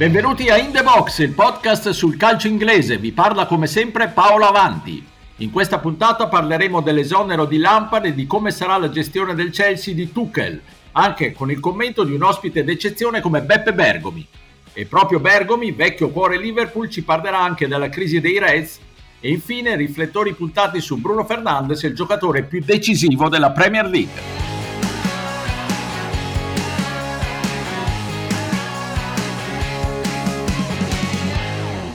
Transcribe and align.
Benvenuti 0.00 0.48
a 0.48 0.56
In 0.56 0.72
The 0.72 0.82
Box, 0.82 1.18
il 1.18 1.34
podcast 1.34 1.90
sul 1.90 2.16
calcio 2.16 2.48
inglese. 2.48 2.96
Vi 2.96 3.12
parla 3.12 3.44
come 3.44 3.66
sempre 3.66 4.08
Paolo 4.08 4.46
Avanti. 4.46 5.06
In 5.36 5.50
questa 5.50 5.78
puntata 5.78 6.26
parleremo 6.26 6.80
dell'esonero 6.80 7.44
di 7.44 7.58
Lampard 7.58 8.06
e 8.06 8.14
di 8.14 8.26
come 8.26 8.50
sarà 8.50 8.78
la 8.78 8.88
gestione 8.88 9.34
del 9.34 9.50
Chelsea 9.50 9.92
di 9.92 10.10
Tuchel, 10.10 10.58
anche 10.92 11.32
con 11.34 11.50
il 11.50 11.60
commento 11.60 12.02
di 12.04 12.14
un 12.14 12.22
ospite 12.22 12.64
d'eccezione 12.64 13.20
come 13.20 13.42
Beppe 13.42 13.74
Bergomi. 13.74 14.26
E 14.72 14.86
proprio 14.86 15.20
Bergomi, 15.20 15.70
vecchio 15.72 16.08
cuore 16.08 16.38
Liverpool, 16.38 16.88
ci 16.88 17.02
parlerà 17.02 17.38
anche 17.38 17.68
della 17.68 17.90
crisi 17.90 18.22
dei 18.22 18.38
Reds 18.38 18.78
e 19.20 19.28
infine 19.28 19.76
riflettori 19.76 20.32
puntati 20.32 20.80
su 20.80 20.96
Bruno 20.96 21.26
Fernandes, 21.26 21.82
il 21.82 21.94
giocatore 21.94 22.44
più 22.44 22.62
decisivo 22.64 23.28
della 23.28 23.50
Premier 23.50 23.84
League. 23.84 24.49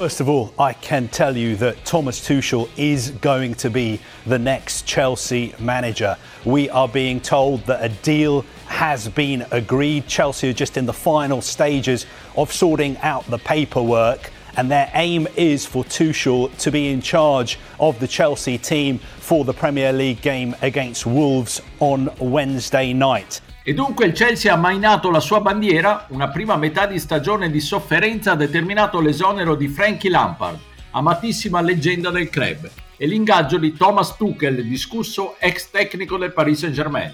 First 0.05 0.21
of 0.21 0.29
all, 0.29 0.53
I 0.59 0.73
can 0.73 1.07
tell 1.07 1.35
you 1.35 1.55
that 1.55 1.83
Thomas 1.83 2.19
Tuchel 2.19 2.69
is 2.77 3.09
going 3.09 3.55
to 3.55 3.71
be 3.71 3.99
the 4.27 4.37
next 4.37 4.85
Chelsea 4.85 5.55
manager. 5.57 6.15
We 6.45 6.69
are 6.69 6.87
being 6.87 7.19
told 7.19 7.61
that 7.61 7.83
a 7.83 7.89
deal 8.03 8.45
has 8.67 9.09
been 9.09 9.47
agreed. 9.49 10.05
Chelsea 10.05 10.49
are 10.49 10.53
just 10.53 10.77
in 10.77 10.85
the 10.85 10.93
final 10.93 11.41
stages 11.41 12.05
of 12.37 12.53
sorting 12.53 12.99
out 12.99 13.25
the 13.31 13.39
paperwork. 13.39 14.31
And 14.57 14.69
their 14.69 14.91
aim 14.93 15.27
is 15.35 15.65
for 15.65 15.83
Tuchel 15.83 16.55
to 16.59 16.69
be 16.69 16.89
in 16.89 17.01
charge 17.01 17.57
of 17.79 17.99
the 17.99 18.07
Chelsea 18.07 18.59
team 18.59 18.99
for 18.99 19.43
the 19.43 19.53
Premier 19.55 19.91
League 19.91 20.21
game 20.21 20.55
against 20.61 21.07
Wolves 21.07 21.63
on 21.79 22.11
Wednesday 22.19 22.93
night. 22.93 23.41
E 23.67 23.73
dunque 23.73 24.05
il 24.05 24.13
Chelsea 24.13 24.53
ha 24.53 24.57
mainato 24.57 25.09
la 25.09 25.19
sua 25.19 25.41
bandiera, 25.41 26.05
una 26.09 26.29
prima 26.29 26.55
metà 26.55 26.85
di 26.85 26.99
stagione 26.99 27.49
di 27.49 27.59
sofferenza 27.59 28.33
ha 28.33 28.35
determinato 28.35 29.01
l'esonero 29.01 29.55
di 29.55 29.67
Frankie 29.67 30.11
Lampard, 30.11 30.59
amatissima 30.91 31.61
leggenda 31.61 32.11
del 32.11 32.29
club, 32.29 32.69
e 32.95 33.07
l'ingaggio 33.07 33.57
di 33.57 33.73
Thomas 33.73 34.17
Tuchel, 34.17 34.67
discusso 34.67 35.37
ex 35.39 35.71
tecnico 35.71 36.15
del 36.17 36.31
Paris 36.31 36.59
Saint-Germain. 36.59 37.11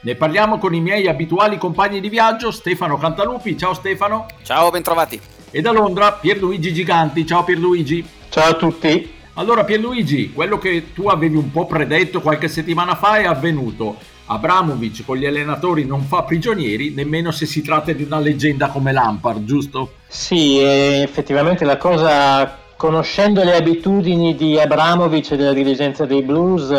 Ne 0.00 0.14
parliamo 0.14 0.56
con 0.56 0.72
i 0.72 0.80
miei 0.80 1.06
abituali 1.06 1.58
compagni 1.58 2.00
di 2.00 2.08
viaggio, 2.08 2.50
Stefano 2.50 2.96
Cantalupi. 2.96 3.58
Ciao 3.58 3.74
Stefano. 3.74 4.24
Ciao, 4.42 4.70
bentrovati. 4.70 5.20
E 5.50 5.60
da 5.60 5.70
Londra 5.70 6.12
Pierluigi 6.12 6.72
Giganti. 6.72 7.26
Ciao 7.26 7.44
Pierluigi. 7.44 8.08
Ciao 8.30 8.52
a 8.52 8.54
tutti. 8.54 9.18
Allora 9.34 9.64
Pierluigi, 9.64 10.32
quello 10.32 10.56
che 10.56 10.94
tu 10.94 11.08
avevi 11.08 11.36
un 11.36 11.50
po' 11.50 11.66
predetto 11.66 12.22
qualche 12.22 12.48
settimana 12.48 12.94
fa 12.94 13.18
è 13.18 13.26
avvenuto 13.26 13.98
Abramovic 14.32 15.04
con 15.04 15.16
gli 15.16 15.26
allenatori 15.26 15.84
non 15.84 16.02
fa 16.02 16.22
prigionieri, 16.22 16.94
nemmeno 16.94 17.32
se 17.32 17.46
si 17.46 17.62
tratta 17.62 17.92
di 17.92 18.04
una 18.04 18.20
leggenda 18.20 18.68
come 18.68 18.92
Lampard, 18.92 19.44
giusto? 19.44 19.94
Sì, 20.06 20.58
effettivamente 20.60 21.64
la 21.64 21.76
cosa, 21.76 22.58
conoscendo 22.76 23.42
le 23.42 23.56
abitudini 23.56 24.36
di 24.36 24.56
Abramovic 24.56 25.32
e 25.32 25.36
della 25.36 25.52
dirigenza 25.52 26.06
dei 26.06 26.22
Blues, 26.22 26.70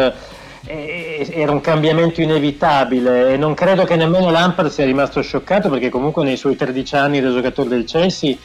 era 0.64 1.52
un 1.52 1.60
cambiamento 1.60 2.22
inevitabile 2.22 3.34
e 3.34 3.38
non 3.38 3.54
credo 3.54 3.84
che 3.84 3.96
nemmeno 3.96 4.30
Lampard 4.30 4.70
sia 4.70 4.86
rimasto 4.86 5.22
scioccato 5.22 5.70
perché 5.70 5.90
comunque 5.90 6.24
nei 6.24 6.38
suoi 6.38 6.56
13 6.56 6.96
anni 6.96 7.20
da 7.20 7.34
giocatore 7.34 7.68
del 7.68 7.84
Chelsea 7.84 8.36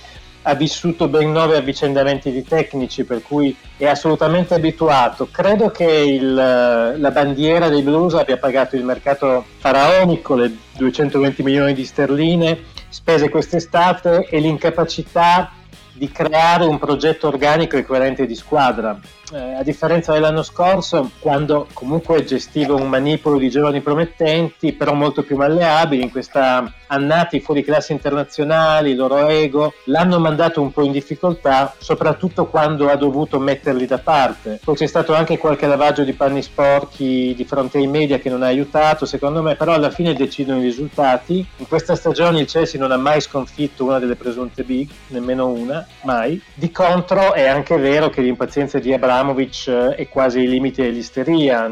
ha 0.49 0.55
vissuto 0.55 1.09
ben 1.09 1.33
nove 1.33 1.57
avvicendamenti 1.57 2.31
di 2.31 2.45
tecnici, 2.45 3.05
per 3.05 3.21
cui 3.23 3.55
è 3.77 3.87
assolutamente 3.87 4.55
abituato. 4.55 5.29
Credo 5.29 5.71
che 5.71 5.85
il, 5.85 6.35
la 6.35 7.11
bandiera 7.11 7.69
dei 7.69 7.83
Blues 7.83 8.15
abbia 8.15 8.37
pagato 8.37 8.77
il 8.77 8.85
mercato 8.85 9.45
faraonico, 9.59 10.37
le 10.37 10.57
220 10.77 11.43
milioni 11.43 11.75
di 11.75 11.85
sterline 11.85 12.75
spese 12.89 13.29
quest'estate 13.29 14.29
e 14.31 14.39
l'incapacità 14.39 15.51
di 15.97 16.11
creare 16.11 16.65
un 16.65 16.79
progetto 16.79 17.29
organico 17.29 17.77
e 17.77 17.85
coerente 17.85 18.27
di 18.27 18.35
squadra 18.35 18.99
eh, 19.33 19.55
a 19.55 19.63
differenza 19.63 20.13
dell'anno 20.13 20.43
scorso, 20.43 21.11
quando 21.19 21.67
comunque 21.73 22.25
gestiva 22.25 22.75
un 22.75 22.89
manipolo 22.89 23.39
di 23.39 23.51
giovani 23.51 23.81
promettenti, 23.81 24.73
però 24.73 24.93
molto 24.93 25.23
più 25.23 25.37
malleabili, 25.37 26.03
in 26.03 26.11
questa 26.11 26.73
annati 26.89 27.41
fuori 27.41 27.65
classe 27.65 27.93
internazionali, 27.93 28.95
loro 28.95 29.27
ego, 29.27 29.73
l'hanno 29.85 30.21
mandato 30.21 30.61
un 30.61 30.71
po' 30.73 30.85
in 30.85 30.93
difficoltà, 30.93 31.75
soprattutto 31.79 32.47
quando 32.47 32.89
ha 32.89 32.97
dovuto 32.97 33.41
metterli 33.41 33.87
da 33.87 33.99
parte. 33.99 34.61
Poi 34.63 34.77
c'è 34.77 34.87
stato 34.87 35.15
anche 35.15 35.39
qualche 35.39 35.67
lavaggio 35.67 36.05
di 36.05 36.13
panni 36.13 36.43
sporchi 36.43 37.35
di 37.37 37.45
fronte 37.45 37.79
ai 37.79 37.87
media 37.87 38.19
che 38.19 38.31
non 38.31 38.43
ha 38.43 38.47
aiutato, 38.47 39.07
secondo 39.07 39.43
me, 39.43 39.57
però 39.57 39.73
alla 39.73 39.91
fine 39.91 40.15
decidono 40.15 40.61
i 40.61 40.65
risultati. 40.65 41.45
In 41.57 41.67
questa 41.67 41.97
stagione 41.97 42.41
il 42.41 42.47
Chelsea 42.47 42.81
non 42.81 42.93
ha 42.93 42.97
mai 42.97 43.21
sconfitto 43.21 43.85
una 43.85 43.99
delle 43.99 44.15
presunte 44.15 44.63
big, 44.63 44.89
nemmeno 45.09 45.49
una, 45.49 45.86
mai. 46.03 46.41
Di 46.55 46.71
contro 46.71 47.35
è 47.35 47.47
anche 47.47 47.77
vero 47.77 48.09
che 48.09 48.21
l'impazienza 48.21 48.79
di 48.79 48.93
Abramovic 48.93 49.67
eh, 49.67 49.95
è 49.95 50.09
quasi 50.09 50.39
ai 50.39 50.49
limiti 50.49 50.83
dell'isteria, 50.83 51.71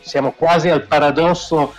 siamo 0.00 0.32
quasi 0.32 0.68
al 0.68 0.86
paradosso 0.86 1.74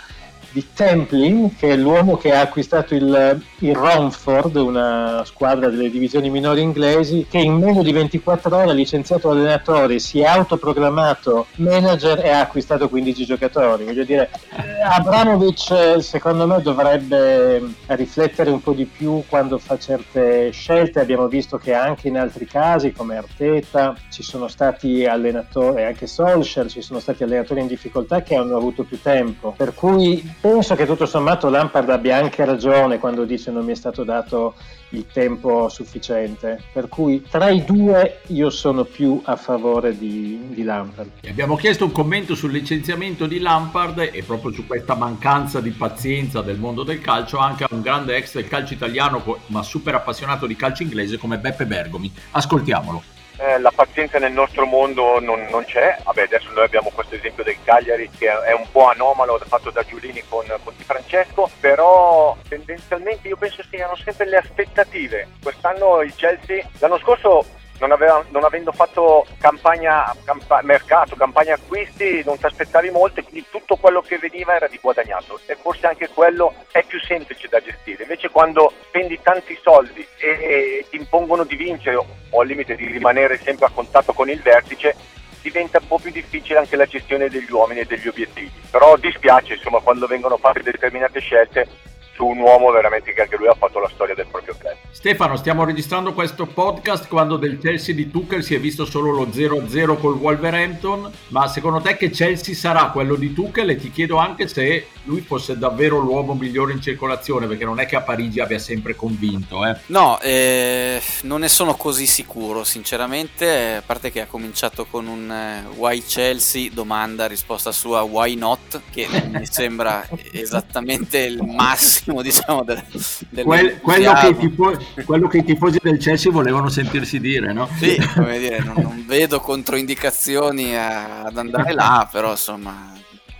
di 0.54 0.64
Templin, 0.72 1.56
che 1.56 1.70
è 1.70 1.76
l'uomo 1.76 2.16
che 2.16 2.32
ha 2.32 2.40
acquistato 2.40 2.94
il, 2.94 3.42
il 3.58 3.74
Romford, 3.74 4.54
una 4.54 5.24
squadra 5.24 5.68
delle 5.68 5.90
divisioni 5.90 6.30
minori 6.30 6.62
inglesi, 6.62 7.26
che 7.28 7.38
in 7.38 7.54
meno 7.54 7.82
di 7.82 7.90
24 7.90 8.56
ore 8.56 8.70
ha 8.70 8.72
licenziato 8.72 9.30
allenatore, 9.30 9.98
si 9.98 10.20
è 10.20 10.26
autoproclamato 10.26 11.46
manager 11.56 12.24
e 12.24 12.28
ha 12.28 12.38
acquistato 12.38 12.88
15 12.88 13.24
giocatori. 13.24 13.82
Voglio 13.82 14.04
dire, 14.04 14.30
eh, 14.50 14.80
Abramovic 14.80 16.00
secondo 16.00 16.46
me 16.46 16.62
dovrebbe 16.62 17.60
riflettere 17.86 18.50
un 18.50 18.62
po' 18.62 18.74
di 18.74 18.84
più 18.84 19.24
quando 19.28 19.58
fa 19.58 19.76
certe 19.76 20.52
scelte. 20.52 21.00
Abbiamo 21.00 21.26
visto 21.26 21.58
che 21.58 21.74
anche 21.74 22.06
in 22.06 22.16
altri 22.16 22.46
casi, 22.46 22.92
come 22.92 23.16
Arteta, 23.16 23.96
ci 24.08 24.22
sono 24.22 24.46
stati 24.46 25.04
allenatori, 25.04 25.82
anche 25.82 26.06
Solskjaer, 26.06 26.70
ci 26.70 26.80
sono 26.80 27.00
stati 27.00 27.24
allenatori 27.24 27.60
in 27.60 27.66
difficoltà 27.66 28.22
che 28.22 28.36
hanno 28.36 28.56
avuto 28.56 28.84
più 28.84 29.00
tempo. 29.02 29.52
Per 29.56 29.74
cui 29.74 30.22
penso 30.44 30.74
che 30.74 30.84
tutto 30.84 31.06
sommato 31.06 31.48
Lampard 31.48 31.88
abbia 31.88 32.18
anche 32.18 32.44
ragione 32.44 32.98
quando 32.98 33.24
dice 33.24 33.50
non 33.50 33.64
mi 33.64 33.72
è 33.72 33.74
stato 33.74 34.04
dato 34.04 34.52
il 34.90 35.06
tempo 35.10 35.70
sufficiente. 35.70 36.62
Per 36.70 36.90
cui 36.90 37.24
tra 37.26 37.48
i 37.48 37.64
due 37.64 38.20
io 38.26 38.50
sono 38.50 38.84
più 38.84 39.22
a 39.24 39.36
favore 39.36 39.96
di, 39.96 40.48
di 40.50 40.62
Lampard. 40.62 41.12
Abbiamo 41.26 41.56
chiesto 41.56 41.86
un 41.86 41.92
commento 41.92 42.34
sul 42.34 42.52
licenziamento 42.52 43.24
di 43.24 43.38
Lampard 43.38 44.10
e 44.12 44.22
proprio 44.22 44.52
su 44.52 44.66
questa 44.66 44.94
mancanza 44.94 45.62
di 45.62 45.70
pazienza 45.70 46.42
del 46.42 46.58
mondo 46.58 46.82
del 46.82 47.00
calcio 47.00 47.38
anche 47.38 47.64
a 47.64 47.68
un 47.70 47.80
grande 47.80 48.14
ex 48.16 48.34
del 48.34 48.46
calcio 48.46 48.74
italiano 48.74 49.24
ma 49.46 49.62
super 49.62 49.94
appassionato 49.94 50.46
di 50.46 50.56
calcio 50.56 50.82
inglese 50.82 51.16
come 51.16 51.38
Beppe 51.38 51.64
Bergomi. 51.64 52.12
Ascoltiamolo 52.32 53.13
eh, 53.38 53.58
la 53.58 53.72
pazienza 53.74 54.18
nel 54.18 54.32
nostro 54.32 54.66
mondo 54.66 55.20
non, 55.20 55.46
non, 55.50 55.64
c'è. 55.64 55.96
Vabbè, 56.02 56.22
adesso 56.22 56.50
noi 56.52 56.64
abbiamo 56.64 56.90
questo 56.90 57.14
esempio 57.14 57.42
del 57.44 57.56
Cagliari 57.64 58.08
che 58.10 58.28
è 58.28 58.52
un 58.52 58.66
po' 58.70 58.88
anomalo 58.88 59.38
fatto 59.46 59.70
da 59.70 59.82
Giulini 59.82 60.22
con, 60.28 60.44
con 60.62 60.74
Di 60.76 60.84
Francesco, 60.84 61.50
però 61.60 62.36
tendenzialmente 62.48 63.28
io 63.28 63.36
penso 63.36 63.62
siano 63.68 63.96
sempre 63.96 64.28
le 64.28 64.36
aspettative. 64.36 65.28
Quest'anno 65.42 66.02
il 66.02 66.14
Chelsea, 66.14 66.64
l'anno 66.78 66.98
scorso 66.98 67.44
non, 67.84 67.92
aveva, 67.92 68.24
non, 68.30 68.44
avendo 68.44 68.72
fatto 68.72 69.26
campagna 69.38 70.14
campa, 70.24 70.60
mercato, 70.62 71.16
campagna 71.16 71.54
acquisti, 71.54 72.22
non 72.24 72.38
ti 72.38 72.46
aspettavi 72.46 72.88
molto 72.90 73.22
quindi 73.22 73.44
tutto 73.50 73.76
quello 73.76 74.00
che 74.00 74.16
veniva 74.16 74.56
era 74.56 74.66
di 74.66 74.78
guadagnato 74.80 75.38
e 75.46 75.54
forse 75.54 75.86
anche 75.86 76.08
quello 76.08 76.54
è 76.72 76.82
più 76.84 76.98
semplice 77.00 77.48
da 77.48 77.60
gestire. 77.60 78.02
Invece 78.02 78.30
quando 78.30 78.72
spendi 78.86 79.20
tanti 79.22 79.58
soldi 79.62 80.06
e, 80.18 80.28
e 80.28 80.86
ti 80.88 80.96
impongono 80.96 81.44
di 81.44 81.56
vincere 81.56 81.96
o 81.96 82.40
al 82.40 82.46
limite 82.46 82.74
di 82.74 82.86
rimanere 82.86 83.38
sempre 83.38 83.66
a 83.66 83.70
contatto 83.70 84.14
con 84.14 84.30
il 84.30 84.40
vertice, 84.40 84.96
diventa 85.42 85.78
un 85.78 85.86
po' 85.86 85.98
più 85.98 86.10
difficile 86.10 86.58
anche 86.58 86.76
la 86.76 86.86
gestione 86.86 87.28
degli 87.28 87.50
uomini 87.50 87.80
e 87.80 87.84
degli 87.84 88.08
obiettivi. 88.08 88.50
Però 88.70 88.96
dispiace 88.96 89.54
insomma 89.54 89.80
quando 89.80 90.06
vengono 90.06 90.38
fatte 90.38 90.62
determinate 90.62 91.20
scelte 91.20 91.92
su 92.14 92.24
un 92.24 92.38
uomo 92.38 92.70
veramente 92.70 93.12
che 93.12 93.22
anche 93.22 93.36
lui 93.36 93.48
ha 93.48 93.54
fatto 93.54 93.80
la 93.80 93.90
storia 93.92 94.14
del 94.14 94.26
proprio 94.30 94.54
club. 94.58 94.76
Stefano, 94.90 95.36
stiamo 95.36 95.64
registrando 95.64 96.14
questo 96.14 96.46
podcast 96.46 97.08
quando 97.08 97.36
del 97.36 97.58
Chelsea 97.58 97.94
di 97.94 98.10
Tuchel 98.10 98.42
si 98.42 98.54
è 98.54 98.60
visto 98.60 98.84
solo 98.84 99.10
lo 99.10 99.26
0-0 99.26 99.98
col 99.98 100.14
Wolverhampton, 100.14 101.12
ma 101.28 101.48
secondo 101.48 101.80
te 101.80 101.96
che 101.96 102.10
Chelsea 102.10 102.54
sarà 102.54 102.86
quello 102.86 103.16
di 103.16 103.32
Tuchel 103.32 103.70
e 103.70 103.76
ti 103.76 103.90
chiedo 103.90 104.16
anche 104.16 104.48
se 104.48 104.86
lui 105.04 105.20
fosse 105.20 105.58
davvero 105.58 105.98
l'uomo 105.98 106.34
migliore 106.34 106.72
in 106.72 106.80
circolazione, 106.80 107.46
perché 107.46 107.64
non 107.64 107.80
è 107.80 107.86
che 107.86 107.96
a 107.96 108.00
Parigi 108.00 108.40
abbia 108.40 108.58
sempre 108.58 108.94
convinto. 108.94 109.66
Eh. 109.66 109.76
No, 109.86 110.20
eh, 110.20 111.00
non 111.22 111.40
ne 111.40 111.48
sono 111.48 111.74
così 111.74 112.06
sicuro, 112.06 112.64
sinceramente, 112.64 113.74
a 113.74 113.82
parte 113.84 114.10
che 114.10 114.22
ha 114.22 114.26
cominciato 114.26 114.86
con 114.86 115.06
un 115.06 115.30
eh, 115.30 115.64
why 115.76 116.02
Chelsea, 116.02 116.70
domanda, 116.72 117.26
risposta 117.26 117.72
sua 117.72 118.02
why 118.02 118.34
not, 118.34 118.80
che 118.90 119.06
mi 119.30 119.46
sembra 119.46 120.06
esattamente 120.32 121.18
il 121.18 121.42
massimo, 121.42 122.03
diciamo, 122.22 122.62
del, 122.64 122.82
del 123.30 123.44
Quel, 123.44 123.80
quello, 123.80 124.12
che 124.12 124.36
tifo, 124.36 124.78
quello, 125.04 125.28
che 125.28 125.38
i 125.38 125.44
tifosi 125.44 125.78
del 125.82 125.98
Chelsea 125.98 126.30
volevano 126.30 126.68
sentirsi 126.68 127.20
dire, 127.20 127.52
no? 127.52 127.68
Sì, 127.78 127.96
come 128.14 128.38
dire, 128.38 128.58
non, 128.60 128.74
non 128.76 129.04
vedo 129.06 129.40
controindicazioni 129.40 130.76
a, 130.76 131.22
ad 131.22 131.38
andare 131.38 131.72
là, 131.72 132.08
però 132.10 132.32
insomma, 132.32 132.92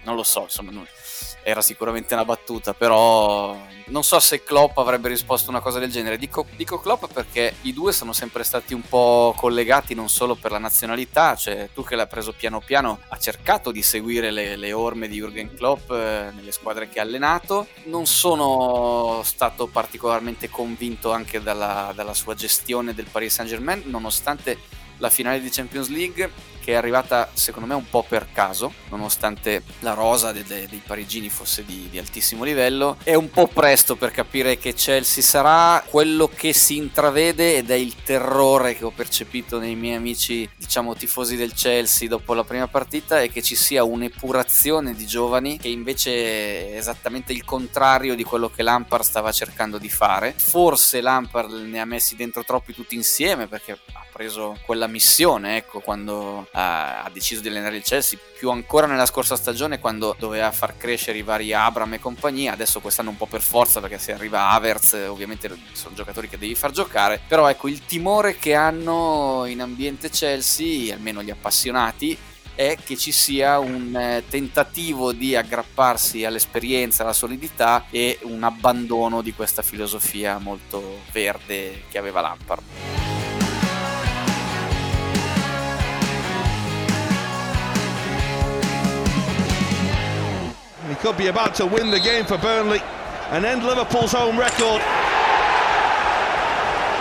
non 0.05 0.15
lo 0.15 0.23
so, 0.23 0.43
insomma, 0.43 0.71
non 0.71 0.87
era 1.47 1.61
sicuramente 1.61 2.15
una 2.15 2.25
battuta, 2.25 2.73
però 2.73 3.56
non 3.87 4.03
so 4.03 4.19
se 4.19 4.43
Klopp 4.43 4.79
avrebbe 4.79 5.09
risposto 5.09 5.51
una 5.51 5.61
cosa 5.61 5.79
del 5.79 5.91
genere. 5.91 6.17
Dico, 6.17 6.47
dico 6.56 6.81
Klopp 6.81 7.05
perché 7.12 7.56
i 7.62 7.75
due 7.75 7.93
sono 7.93 8.15
sempre 8.15 8.45
stati 8.45 8.73
un 8.73 8.81
po' 8.81 9.35
collegati 9.37 9.95
non 9.95 10.09
solo 10.09 10.35
per 10.37 10.51
la 10.53 10.59
nazionalità, 10.59 11.37
cioè 11.37 11.69
tu 11.75 11.85
che 11.85 11.97
l'ha 11.97 12.06
preso 12.06 12.33
piano 12.33 12.61
piano 12.61 13.01
ha 13.09 13.19
cercato 13.19 13.71
di 13.71 13.83
seguire 13.83 14.31
le, 14.31 14.56
le 14.56 14.73
orme 14.73 15.06
di 15.06 15.21
Jürgen 15.21 15.55
Klopp 15.55 15.91
eh, 15.91 16.31
nelle 16.35 16.50
squadre 16.50 16.89
che 16.89 16.99
ha 16.99 17.03
allenato. 17.03 17.67
Non 17.85 18.07
sono 18.07 19.21
stato 19.23 19.67
particolarmente 19.67 20.49
convinto 20.49 21.12
anche 21.12 21.43
dalla, 21.43 21.93
dalla 21.95 22.15
sua 22.15 22.35
gestione 22.35 22.95
del 22.95 23.07
Paris 23.11 23.35
Saint 23.35 23.50
Germain, 23.50 23.83
nonostante 23.85 24.59
la 24.99 25.11
finale 25.11 25.41
di 25.41 25.50
Champions 25.50 25.89
League 25.89 26.31
che 26.64 26.72
è 26.72 26.76
arrivata 26.76 27.28
secondo 27.34 27.69
me 27.69 27.75
un 27.75 27.88
po' 27.90 28.02
per 28.08 28.28
caso, 28.32 28.72
nonostante 28.88 29.62
la 29.81 29.93
rosa 29.93 30.32
de- 30.32 30.44
de- 30.44 30.66
dei 30.66 30.81
parigini 30.84 31.28
fosse 31.28 31.62
di-, 31.62 31.88
di 31.90 31.99
altissimo 31.99 32.43
livello. 32.43 32.96
È 33.02 33.14
un 33.14 33.28
po' 33.28 33.49
presto 33.49 33.96
per 33.96 34.11
capire 34.11 34.56
che 34.56 34.72
Chelsea 34.72 35.22
sarà 35.22 35.84
quello 35.87 36.26
che 36.34 36.55
si 36.55 36.76
intravede 36.76 37.56
ed 37.56 37.70
è 37.70 37.75
il 37.75 38.02
terrore 38.02 38.75
che 38.75 38.87
ho 38.87 38.90
percepito 38.90 39.58
nei 39.58 39.75
miei 39.75 39.96
amici, 39.96 40.49
diciamo 40.56 40.94
tifosi 40.94 41.37
del 41.37 41.52
Chelsea 41.52 42.08
dopo 42.08 42.32
la 42.32 42.44
prima 42.44 42.66
partita, 42.66 43.20
è 43.20 43.31
che 43.31 43.43
ci 43.43 43.56
sia 43.56 43.84
un'epurazione 43.84 44.94
di 44.94 45.06
giovani 45.06 45.58
che 45.58 45.69
invece 45.69 46.72
è 46.72 46.76
esattamente 46.78 47.32
il 47.32 47.44
contrario 47.44 48.14
di 48.14 48.25
quello 48.25 48.49
che 48.49 48.62
Lampard 48.62 49.05
stava 49.05 49.32
cercando 49.32 49.76
di 49.76 49.90
fare. 49.90 50.32
Forse 50.34 51.02
Lampard 51.02 51.52
ne 51.52 51.81
ha 51.81 51.84
messi 51.84 52.16
dentro 52.16 52.43
troppi 52.43 52.72
tutti 52.72 52.94
insieme 52.94 53.49
perché 53.49 53.78
preso 54.14 54.56
quella 54.64 54.87
missione, 54.87 55.56
ecco, 55.56 55.81
quando 55.81 56.46
ha, 56.52 57.02
ha 57.02 57.11
deciso 57.11 57.40
di 57.40 57.49
allenare 57.49 57.76
il 57.76 57.82
Chelsea, 57.82 58.16
più 58.38 58.49
ancora 58.50 58.87
nella 58.87 59.06
scorsa 59.06 59.34
stagione 59.34 59.81
quando 59.81 60.14
doveva 60.16 60.52
far 60.52 60.76
crescere 60.76 61.19
i 61.19 61.22
vari 61.22 61.52
Abram 61.52 61.94
e 61.94 61.99
compagnia, 61.99 62.52
adesso 62.52 62.78
quest'anno 62.78 63.11
un 63.11 63.16
po' 63.16 63.26
per 63.26 63.43
forza 63.43 63.81
perché 63.81 63.99
se 63.99 64.12
arriva 64.12 64.50
Havertz 64.50 64.93
ovviamente 65.08 65.52
sono 65.72 65.96
giocatori 65.96 66.28
che 66.28 66.38
devi 66.38 66.55
far 66.55 66.70
giocare, 66.70 67.20
però 67.26 67.49
ecco 67.50 67.66
il 67.66 67.84
timore 67.84 68.37
che 68.37 68.55
hanno 68.55 69.46
in 69.46 69.61
ambiente 69.61 70.11
Chelsea, 70.11 70.94
almeno 70.94 71.20
gli 71.20 71.31
appassionati, 71.31 72.16
è 72.55 72.76
che 72.82 72.96
ci 72.96 73.11
sia 73.11 73.58
un 73.58 73.96
eh, 73.96 74.22
tentativo 74.28 75.12
di 75.12 75.34
aggrapparsi 75.34 76.25
all'esperienza, 76.25 77.02
alla 77.02 77.12
solidità 77.12 77.87
e 77.90 78.20
un 78.22 78.44
abbandono 78.44 79.22
di 79.22 79.32
questa 79.34 79.62
filosofia 79.62 80.38
molto 80.38 81.00
verde 81.11 81.82
che 81.90 81.99
aveva 81.99 82.20
Lampard. 82.20 83.13
He 90.94 91.00
could 91.00 91.17
be 91.17 91.26
about 91.26 91.56
to 91.56 91.67
win 91.67 91.91
the 91.91 91.99
game 91.99 92.25
for 92.25 92.38
Burnley 92.38 92.81
and 93.32 93.44
end 93.44 93.64
Liverpool's 93.64 94.12
home 94.12 94.38
record. 94.38 94.81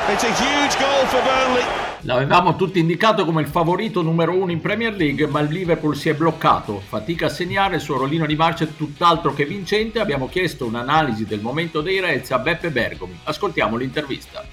It's 0.09 0.23
a 0.23 0.33
huge 0.33 0.79
goal 0.79 1.05
for 1.05 1.21
Burnley. 1.21 1.63
L'avevamo 2.01 2.55
tutti 2.55 2.79
indicato 2.79 3.23
come 3.23 3.41
il 3.41 3.47
favorito 3.47 4.01
numero 4.01 4.35
uno 4.35 4.51
in 4.51 4.61
Premier 4.61 4.95
League, 4.95 5.27
ma 5.27 5.41
il 5.41 5.51
Liverpool 5.51 5.95
si 5.95 6.09
è 6.09 6.15
bloccato. 6.15 6.81
Fatica 6.83 7.27
a 7.27 7.29
segnare, 7.29 7.75
il 7.75 7.81
suo 7.81 7.97
rollino 7.97 8.25
di 8.25 8.35
marcia 8.35 8.63
è 8.63 8.75
tutt'altro 8.75 9.31
che 9.35 9.45
vincente. 9.45 9.99
Abbiamo 9.99 10.27
chiesto 10.27 10.65
un'analisi 10.65 11.25
del 11.25 11.41
momento 11.41 11.81
dei 11.81 11.99
Reds 11.99 12.31
a 12.31 12.39
Beppe 12.39 12.71
Bergomi. 12.71 13.19
Ascoltiamo 13.25 13.77
l'intervista. 13.77 14.43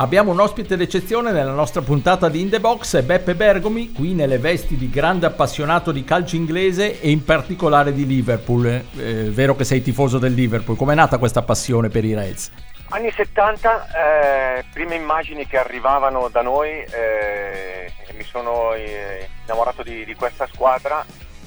Abbiamo 0.00 0.30
un 0.30 0.38
ospite 0.38 0.76
d'eccezione 0.76 1.32
nella 1.32 1.50
nostra 1.50 1.80
puntata 1.80 2.28
di 2.28 2.40
In 2.40 2.50
The 2.50 2.60
Box, 2.60 3.02
Beppe 3.02 3.34
Bergomi, 3.34 3.90
qui 3.90 4.14
nelle 4.14 4.38
vesti 4.38 4.76
di 4.76 4.88
grande 4.88 5.26
appassionato 5.26 5.90
di 5.90 6.04
calcio 6.04 6.36
inglese 6.36 7.00
e 7.00 7.10
in 7.10 7.24
particolare 7.24 7.92
di 7.92 8.06
Liverpool. 8.06 8.66
Eh, 8.66 8.82
vero 9.30 9.56
che 9.56 9.64
sei 9.64 9.82
tifoso 9.82 10.18
del 10.18 10.34
Liverpool, 10.34 10.76
com'è 10.76 10.94
nata 10.94 11.18
questa 11.18 11.42
passione 11.42 11.88
per 11.88 12.04
i 12.04 12.14
Reds? 12.14 12.52
Anni 12.90 13.10
70, 13.10 13.88
eh, 14.58 14.64
prime 14.72 14.94
immagini 14.94 15.48
che 15.48 15.58
arrivavano 15.58 16.28
da 16.28 16.42
noi, 16.42 16.70
eh, 16.70 17.92
mi 18.16 18.22
sono 18.22 18.74
eh, 18.74 19.28
innamorato 19.46 19.82
di, 19.82 20.04
di, 20.04 20.14
questa 20.14 20.46
squadra 20.46 21.04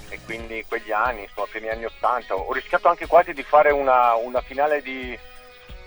e 0.09 0.19
quindi 0.25 0.65
quegli 0.68 0.92
anni, 0.92 1.21
insomma, 1.21 1.47
primi 1.50 1.69
anni 1.69 1.86
80, 1.86 2.36
ho 2.36 2.51
rischiato 2.51 2.89
anche 2.89 3.07
quasi 3.07 3.31
di 3.31 3.44
fare 3.44 3.71
una, 3.71 4.15
una 4.15 4.42
finale 4.42 4.81
di 4.81 5.18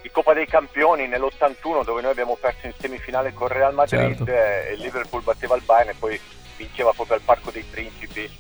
di 0.05 0.11
Coppa 0.11 0.35
dei 0.35 0.47
Campioni 0.47 1.09
nell'81 1.09 1.83
dove 1.83 2.03
noi 2.03 2.11
abbiamo 2.11 2.37
perso 2.39 2.67
in 2.67 2.75
semifinale 2.79 3.33
con 3.33 3.49
Real 3.49 3.73
Madrid 3.73 4.19
certo. 4.19 4.27
e 4.27 4.75
il 4.75 4.81
Liverpool 4.83 5.23
batteva 5.23 5.57
il 5.57 5.63
Bayern 5.65 5.89
e 5.89 5.95
poi 5.99 6.21
vinceva 6.59 6.93
proprio 6.93 7.17
al 7.17 7.23
Parco 7.23 7.51
dei 7.51 7.65
Principi 7.69 8.31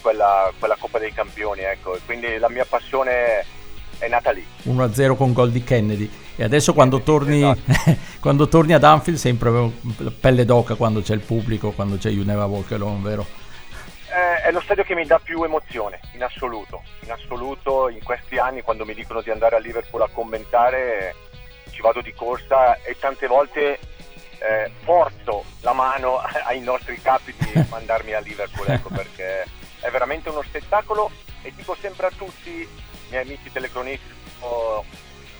quella, 0.00 0.52
quella 0.58 0.74
Coppa 0.76 0.98
dei 0.98 1.12
Campioni 1.12 1.60
ecco. 1.60 1.96
quindi 2.06 2.38
la 2.38 2.48
mia 2.48 2.64
passione 2.64 3.46
è 3.98 4.08
nata 4.08 4.32
lì 4.32 4.44
1-0 4.64 5.14
con 5.14 5.32
gol 5.32 5.52
di 5.52 5.62
Kennedy 5.62 6.10
e 6.34 6.42
adesso 6.42 6.74
quando 6.74 7.02
torni, 7.02 7.48
esatto. 7.48 7.96
quando 8.18 8.48
torni 8.48 8.72
ad 8.72 8.82
Anfield 8.82 9.16
sempre 9.16 9.70
pelle 10.18 10.44
d'oca 10.44 10.74
quando 10.74 11.02
c'è 11.02 11.14
il 11.14 11.20
pubblico 11.20 11.70
quando 11.70 11.98
c'è 11.98 12.10
You 12.10 12.24
Never 12.24 12.46
Walk 12.46 12.72
Alone 12.72 13.00
vero? 13.00 13.26
È 14.12 14.50
lo 14.52 14.60
stadio 14.60 14.84
che 14.84 14.94
mi 14.94 15.06
dà 15.06 15.18
più 15.18 15.42
emozione 15.42 16.00
in 16.12 16.22
assoluto. 16.22 16.82
In 17.00 17.12
assoluto, 17.12 17.88
in 17.88 18.02
questi 18.02 18.38
anni, 18.38 18.62
quando 18.62 18.84
mi 18.84 18.94
dicono 18.94 19.22
di 19.22 19.30
andare 19.30 19.56
a 19.56 19.58
Liverpool 19.58 20.02
a 20.02 20.08
commentare, 20.08 21.14
ci 21.70 21.80
vado 21.80 22.00
di 22.00 22.12
corsa 22.12 22.76
e 22.82 22.98
tante 22.98 23.26
volte 23.26 23.78
eh, 24.38 24.70
forzo 24.82 25.44
la 25.60 25.72
mano 25.72 26.18
ai 26.44 26.60
nostri 26.60 27.00
capi 27.00 27.34
di 27.36 27.66
mandarmi 27.70 28.12
a 28.12 28.20
Liverpool, 28.20 28.68
ecco, 28.68 28.90
perché 28.90 29.46
è 29.80 29.90
veramente 29.90 30.28
uno 30.28 30.42
spettacolo 30.42 31.10
e 31.42 31.52
dico 31.54 31.74
sempre 31.74 32.06
a 32.06 32.12
tutti 32.16 32.50
i 32.50 32.68
miei 33.08 33.22
amici 33.24 33.50
telecronisti 33.50 34.20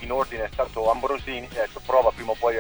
in 0.00 0.12
ordine 0.12 0.44
è 0.44 0.48
stato 0.52 0.90
Ambrosini, 0.90 1.48
detto 1.48 1.80
prova 1.84 2.10
prima 2.10 2.32
o 2.32 2.36
poi 2.38 2.58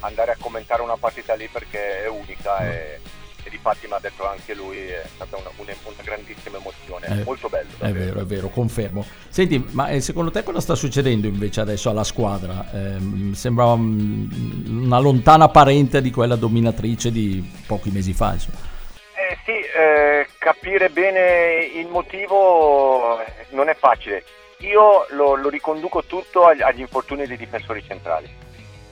andare 0.00 0.32
a 0.32 0.36
commentare 0.38 0.82
una 0.82 0.96
partita 0.96 1.34
lì 1.34 1.48
perché 1.48 2.04
è 2.04 2.08
unica 2.08 2.58
e 2.66 3.00
e 3.44 3.50
di 3.50 3.58
fatti 3.58 3.86
mi 3.86 3.94
ha 3.94 3.98
detto 4.00 4.26
anche 4.26 4.54
lui 4.54 4.78
è 4.78 5.04
stata 5.14 5.36
una, 5.36 5.50
una, 5.56 5.72
una 5.84 6.02
grandissima 6.02 6.58
emozione 6.58 7.06
eh, 7.06 7.24
molto 7.24 7.48
bello 7.48 7.70
davvero. 7.78 8.00
è 8.00 8.06
vero 8.06 8.20
è 8.20 8.24
vero 8.24 8.48
confermo 8.48 9.04
senti 9.28 9.64
ma 9.70 9.88
eh, 9.88 10.00
secondo 10.00 10.30
te 10.30 10.42
cosa 10.42 10.60
sta 10.60 10.74
succedendo 10.74 11.26
invece 11.26 11.60
adesso 11.60 11.90
alla 11.90 12.04
squadra 12.04 12.70
eh, 12.72 13.34
sembra 13.34 13.64
una 13.72 14.98
lontana 14.98 15.48
parente 15.48 16.00
di 16.00 16.10
quella 16.10 16.36
dominatrice 16.36 17.10
di 17.10 17.42
pochi 17.66 17.90
mesi 17.90 18.12
fa. 18.12 18.34
Eh 18.34 19.38
sì, 19.44 19.52
eh, 19.52 20.26
capire 20.38 20.88
bene 20.88 21.64
il 21.74 21.88
motivo 21.88 23.20
eh, 23.20 23.46
non 23.50 23.68
è 23.68 23.74
facile. 23.74 24.24
Io 24.58 25.06
lo, 25.10 25.34
lo 25.34 25.48
riconduco 25.48 26.04
tutto 26.04 26.46
agli, 26.46 26.62
agli, 26.62 26.80
infortuni 26.80 27.26
dei 27.26 27.36
difensori 27.36 27.82
centrali, 27.84 28.28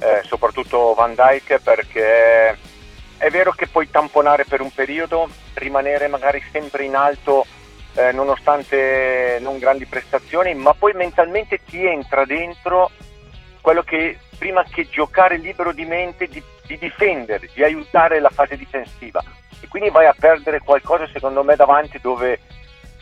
eh, 0.00 0.22
soprattutto 0.24 0.94
Van 0.94 1.14
Dyke 1.14 1.60
perché 1.60 2.58
è 3.20 3.28
vero 3.28 3.52
che 3.52 3.66
puoi 3.66 3.90
tamponare 3.90 4.46
per 4.46 4.62
un 4.62 4.72
periodo, 4.72 5.28
rimanere 5.54 6.08
magari 6.08 6.42
sempre 6.50 6.84
in 6.84 6.96
alto 6.96 7.44
eh, 7.94 8.12
nonostante 8.12 9.36
non 9.42 9.58
grandi 9.58 9.84
prestazioni, 9.84 10.54
ma 10.54 10.72
poi 10.72 10.94
mentalmente 10.94 11.60
ti 11.62 11.84
entra 11.84 12.24
dentro 12.24 12.90
quello 13.60 13.82
che 13.82 14.18
prima 14.38 14.64
che 14.64 14.88
giocare 14.88 15.36
libero 15.36 15.72
di 15.72 15.84
mente, 15.84 16.28
di, 16.28 16.42
di 16.66 16.78
difendere, 16.78 17.50
di 17.52 17.62
aiutare 17.62 18.20
la 18.20 18.30
fase 18.30 18.56
difensiva. 18.56 19.22
E 19.60 19.68
quindi 19.68 19.90
vai 19.90 20.06
a 20.06 20.16
perdere 20.18 20.60
qualcosa 20.60 21.06
secondo 21.12 21.44
me 21.44 21.56
davanti 21.56 21.98
dove 22.00 22.40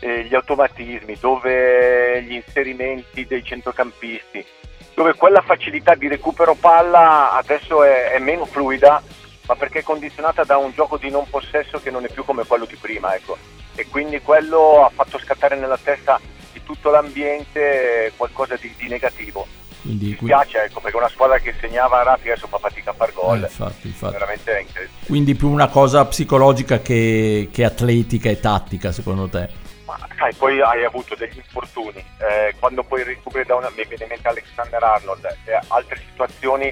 eh, 0.01 0.23
gli 0.25 0.35
automatismi, 0.35 1.15
dove 1.17 2.21
gli 2.23 2.33
inserimenti 2.33 3.25
dei 3.25 3.41
centrocampisti, 3.41 4.45
dove 4.93 5.13
quella 5.13 5.39
facilità 5.39 5.95
di 5.95 6.09
recupero 6.09 6.55
palla 6.55 7.31
adesso 7.31 7.85
è, 7.85 8.11
è 8.11 8.19
meno 8.19 8.43
fluida 8.43 9.01
ma 9.49 9.55
perché 9.55 9.79
è 9.79 9.83
condizionata 9.83 10.43
da 10.43 10.57
un 10.57 10.71
gioco 10.73 10.97
di 10.97 11.09
non 11.09 11.27
possesso 11.27 11.79
che 11.79 11.89
non 11.89 12.05
è 12.05 12.07
più 12.07 12.23
come 12.23 12.45
quello 12.45 12.65
di 12.65 12.75
prima, 12.79 13.15
ecco. 13.15 13.35
E 13.73 13.87
quindi 13.87 14.21
quello 14.21 14.85
ha 14.85 14.91
fatto 14.93 15.17
scattare 15.17 15.55
nella 15.55 15.79
testa 15.81 16.21
di 16.53 16.61
tutto 16.61 16.91
l'ambiente 16.91 18.13
qualcosa 18.15 18.55
di, 18.57 18.71
di 18.77 18.87
negativo. 18.87 19.47
Quindi, 19.81 20.15
Mi 20.19 20.27
piace, 20.27 20.65
ecco, 20.65 20.81
perché 20.81 20.97
una 20.97 21.09
squadra 21.09 21.39
che 21.39 21.55
segnava 21.59 22.03
rapida 22.03 22.33
adesso 22.33 22.45
fa 22.45 22.59
fatica 22.59 22.91
a 22.91 22.93
far 22.93 23.11
gol. 23.11 23.39
Eh, 23.39 23.47
infatti, 23.47 23.87
infatti. 23.87 24.13
Veramente 24.13 24.55
è 24.55 24.61
incredibile. 24.61 25.05
Quindi 25.07 25.33
più 25.33 25.49
una 25.49 25.67
cosa 25.67 26.05
psicologica 26.05 26.79
che, 26.81 27.49
che 27.51 27.63
atletica 27.63 28.29
e 28.29 28.39
tattica, 28.39 28.91
secondo 28.91 29.27
te? 29.29 29.49
Ma 29.85 29.97
sai, 30.15 30.31
poi 30.35 30.61
hai 30.61 30.85
avuto 30.85 31.15
degli 31.15 31.37
infortuni. 31.37 31.97
Eh, 31.97 32.53
quando 32.59 32.83
poi 32.83 33.03
recuperi 33.03 33.45
da 33.45 33.55
una. 33.55 33.69
mi 33.69 33.83
viene 33.87 34.03
in 34.03 34.09
mente 34.09 34.27
Alexander 34.27 34.83
Arnold 34.83 35.25
e 35.45 35.51
eh, 35.53 35.59
altre 35.69 35.99
situazioni 36.07 36.71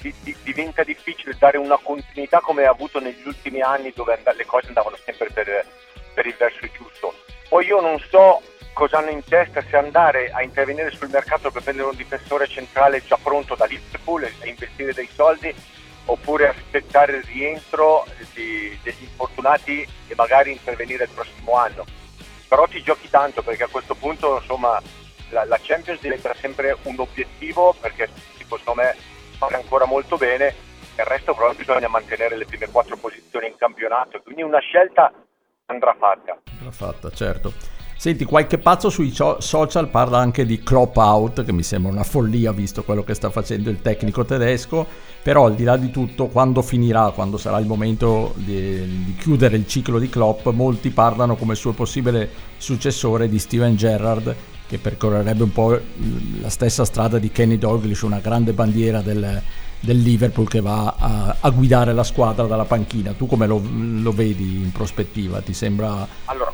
di, 0.00 0.12
di, 0.22 0.34
diventa 0.42 0.82
difficile 0.82 1.36
dare 1.38 1.58
una 1.58 1.78
continuità 1.78 2.40
come 2.40 2.64
ha 2.64 2.70
avuto 2.70 3.00
negli 3.00 3.26
ultimi 3.26 3.60
anni 3.60 3.92
dove 3.94 4.14
and- 4.14 4.36
le 4.36 4.46
cose 4.46 4.68
andavano 4.68 4.96
sempre 5.04 5.30
per, 5.32 5.66
per 6.14 6.26
il 6.26 6.34
verso 6.38 6.66
giusto. 6.72 7.14
Poi 7.48 7.66
io 7.66 7.80
non 7.80 7.98
so 8.10 8.42
cosa 8.72 8.98
hanno 8.98 9.10
in 9.10 9.24
testa 9.24 9.62
se 9.68 9.76
andare 9.76 10.30
a 10.30 10.42
intervenire 10.42 10.90
sul 10.90 11.10
mercato 11.10 11.50
per 11.50 11.62
prendere 11.62 11.88
un 11.88 11.96
difensore 11.96 12.46
centrale 12.46 13.04
già 13.04 13.18
pronto 13.22 13.54
da 13.54 13.66
Liverpool 13.66 14.22
e 14.22 14.48
investire 14.48 14.94
dei 14.94 15.08
soldi 15.12 15.54
oppure 16.06 16.48
aspettare 16.48 17.16
il 17.16 17.24
rientro 17.24 18.06
di, 18.32 18.78
degli 18.82 19.02
infortunati 19.02 19.86
e 20.08 20.14
magari 20.14 20.52
intervenire 20.52 21.04
il 21.04 21.10
prossimo 21.10 21.56
anno. 21.56 21.84
Però 22.48 22.66
ti 22.66 22.82
giochi 22.82 23.08
tanto 23.10 23.42
perché 23.42 23.64
a 23.64 23.68
questo 23.68 23.94
punto 23.94 24.38
insomma 24.40 24.80
la, 25.30 25.44
la 25.44 25.58
Champions 25.62 26.00
diventa 26.00 26.34
sempre 26.34 26.76
un 26.82 26.98
obiettivo 26.98 27.74
perché 27.80 28.08
secondo 28.38 28.74
me 28.74 28.96
fare 29.40 29.56
ancora 29.56 29.86
molto 29.86 30.16
bene. 30.16 30.54
Il 30.98 31.04
resto 31.04 31.34
però 31.34 31.52
bisogna 31.54 31.88
mantenere 31.88 32.36
le 32.36 32.44
prime 32.44 32.68
quattro 32.68 32.96
posizioni 32.96 33.46
in 33.46 33.56
campionato 33.56 34.20
quindi 34.22 34.42
una 34.42 34.58
scelta 34.58 35.10
andrà 35.66 35.96
fatta. 35.98 36.38
Andrà 36.58 36.70
fatta 36.70 37.10
certo. 37.10 37.78
Senti, 38.00 38.24
qualche 38.24 38.56
pazzo 38.56 38.88
sui 38.88 39.12
social 39.12 39.88
parla 39.88 40.16
anche 40.16 40.46
di 40.46 40.62
Klopp 40.62 40.96
out, 40.96 41.44
che 41.44 41.52
mi 41.52 41.62
sembra 41.62 41.92
una 41.92 42.02
follia 42.02 42.50
visto 42.50 42.82
quello 42.82 43.04
che 43.04 43.12
sta 43.12 43.28
facendo 43.28 43.68
il 43.68 43.82
tecnico 43.82 44.24
tedesco, 44.24 44.86
però 45.22 45.44
al 45.44 45.54
di 45.54 45.64
là 45.64 45.76
di 45.76 45.90
tutto, 45.90 46.28
quando 46.28 46.62
finirà, 46.62 47.10
quando 47.10 47.36
sarà 47.36 47.58
il 47.58 47.66
momento 47.66 48.32
di, 48.36 49.04
di 49.04 49.14
chiudere 49.16 49.56
il 49.56 49.66
ciclo 49.66 49.98
di 49.98 50.08
Klopp, 50.08 50.48
molti 50.48 50.88
parlano 50.88 51.36
come 51.36 51.54
suo 51.54 51.72
possibile 51.72 52.30
successore 52.56 53.28
di 53.28 53.38
Steven 53.38 53.76
Gerrard, 53.76 54.34
che 54.70 54.78
percorrerebbe 54.78 55.42
un 55.42 55.52
po' 55.52 55.76
la 56.40 56.48
stessa 56.48 56.84
strada 56.84 57.18
di 57.18 57.32
Kenny 57.32 57.58
Dalglish, 57.58 58.02
una 58.02 58.20
grande 58.20 58.52
bandiera 58.52 59.00
del, 59.00 59.42
del 59.80 59.98
Liverpool 59.98 60.48
che 60.48 60.60
va 60.60 60.94
a, 60.96 61.36
a, 61.40 61.50
guidare 61.50 61.92
la 61.92 62.04
squadra 62.04 62.46
dalla 62.46 62.64
panchina. 62.64 63.10
Tu 63.10 63.26
come 63.26 63.48
lo, 63.48 63.60
lo 63.60 64.12
vedi 64.12 64.62
in 64.62 64.70
prospettiva? 64.70 65.40
Ti 65.40 65.52
sembra... 65.52 66.06
Allora, 66.26 66.52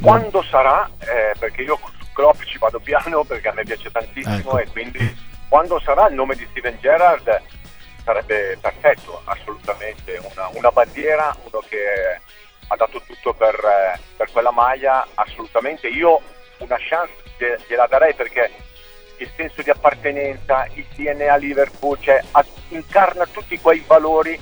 quando 0.00 0.40
sarà, 0.44 0.88
eh, 1.00 1.36
perché 1.36 1.62
io 1.62 1.80
su 1.98 2.06
Klopp 2.12 2.42
ci 2.44 2.58
vado 2.58 2.78
piano 2.78 3.24
perché 3.24 3.48
a 3.48 3.54
me 3.54 3.64
piace 3.64 3.90
tantissimo 3.90 4.36
ecco. 4.36 4.58
e 4.58 4.68
quindi 4.68 5.16
quando 5.48 5.80
sarà 5.80 6.06
il 6.06 6.14
nome 6.14 6.36
di 6.36 6.46
Steven 6.48 6.78
Gerrard 6.80 7.42
sarebbe 8.04 8.56
perfetto, 8.60 9.20
assolutamente, 9.24 10.20
una, 10.32 10.48
una 10.52 10.70
bandiera, 10.70 11.36
uno 11.42 11.60
che 11.68 12.20
ha 12.68 12.76
dato 12.76 13.02
tutto 13.04 13.34
per, 13.34 13.56
eh, 13.56 13.98
per, 14.16 14.30
quella 14.30 14.52
maglia, 14.52 15.04
assolutamente. 15.14 15.88
Io 15.88 16.20
una 16.60 16.78
chance 16.78 17.12
gliela 17.66 17.86
darei 17.86 18.14
perché 18.14 18.50
il 19.18 19.30
senso 19.36 19.62
di 19.62 19.70
appartenenza, 19.70 20.66
il 20.74 20.86
DNA 20.94 21.36
Liverpool, 21.36 21.98
cioè 22.00 22.22
incarna 22.68 23.26
tutti 23.26 23.58
quei 23.60 23.82
valori 23.86 24.38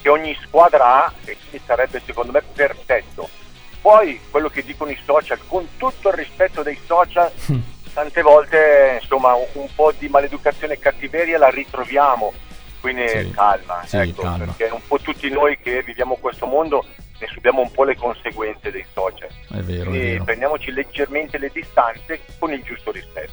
che 0.00 0.08
ogni 0.08 0.36
squadra 0.42 1.04
ha 1.06 1.12
e 1.24 1.36
quindi 1.36 1.60
sarebbe 1.66 2.00
secondo 2.04 2.32
me 2.32 2.42
perfetto 2.42 3.28
poi 3.82 4.18
quello 4.30 4.48
che 4.48 4.62
dicono 4.62 4.92
i 4.92 4.98
social, 5.04 5.40
con 5.48 5.66
tutto 5.76 6.08
il 6.10 6.14
rispetto 6.14 6.62
dei 6.62 6.78
social, 6.86 7.30
mm. 7.50 7.58
tante 7.92 8.22
volte 8.22 9.00
insomma 9.02 9.34
un, 9.34 9.44
un 9.54 9.68
po' 9.74 9.92
di 9.98 10.08
maleducazione 10.08 10.74
e 10.74 10.78
cattiveria 10.78 11.36
la 11.36 11.50
ritroviamo. 11.50 12.32
Quindi 12.80 13.08
sì, 13.08 13.30
calma, 13.32 13.82
sì, 13.84 13.96
ecco, 13.96 14.22
calma, 14.22 14.44
perché 14.44 14.72
un 14.72 14.80
po' 14.86 14.98
tutti 14.98 15.28
noi 15.30 15.58
che 15.58 15.82
viviamo 15.82 16.16
questo 16.16 16.46
mondo 16.46 16.84
ne 17.22 17.28
subiamo 17.32 17.62
un 17.62 17.70
po' 17.70 17.84
le 17.84 17.96
conseguenze 17.96 18.70
dei 18.72 18.84
social. 18.92 19.28
È 19.28 19.60
vero, 19.60 19.90
Quindi 19.90 19.98
è 19.98 20.10
vero. 20.10 20.24
prendiamoci 20.24 20.72
leggermente 20.72 21.38
le 21.38 21.50
distanze 21.52 22.20
con 22.38 22.52
il 22.52 22.62
giusto 22.62 22.90
rispetto. 22.90 23.32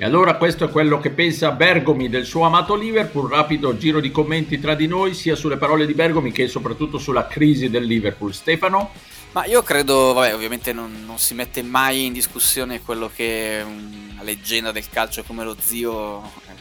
E 0.00 0.04
allora 0.04 0.36
questo 0.36 0.64
è 0.64 0.70
quello 0.70 0.98
che 1.00 1.10
pensa 1.10 1.50
Bergomi 1.50 2.08
del 2.08 2.24
suo 2.24 2.44
amato 2.44 2.74
Liverpool. 2.74 3.28
Rapido 3.28 3.76
giro 3.76 4.00
di 4.00 4.10
commenti 4.10 4.58
tra 4.60 4.74
di 4.74 4.86
noi, 4.86 5.12
sia 5.12 5.34
sulle 5.34 5.56
parole 5.56 5.86
di 5.86 5.94
Bergomi 5.94 6.30
che 6.32 6.46
soprattutto 6.46 6.98
sulla 6.98 7.26
crisi 7.26 7.68
del 7.68 7.84
Liverpool. 7.84 8.32
Stefano? 8.32 8.92
Ma 9.32 9.44
io 9.44 9.62
credo, 9.62 10.14
vabbè, 10.14 10.34
ovviamente 10.34 10.72
non, 10.72 11.04
non, 11.04 11.18
si 11.18 11.34
mette 11.34 11.62
mai 11.62 12.06
in 12.06 12.12
discussione 12.12 12.80
quello 12.80 13.10
che 13.14 13.62
una 13.64 14.22
leggenda 14.22 14.72
del 14.72 14.88
calcio 14.88 15.22
come 15.24 15.44
lo 15.44 15.56
zio 15.58 16.22
eh, 16.22 16.52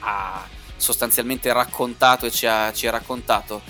ha 0.00 0.46
sostanzialmente 0.76 1.52
raccontato 1.52 2.26
e 2.26 2.30
ci 2.30 2.46
ha, 2.46 2.72
ci 2.72 2.86
ha 2.86 2.90
raccontato. 2.90 3.62